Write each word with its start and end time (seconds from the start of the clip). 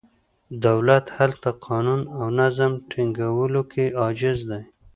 دولت 0.65 1.05
هلته 1.17 1.49
قانون 1.65 2.01
او 2.17 2.25
نظم 2.39 2.71
ټینګولو 2.91 3.61
کې 3.71 3.85
عاجز 4.01 4.39
دی. 4.49 4.61